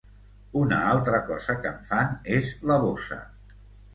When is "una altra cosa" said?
0.61-1.55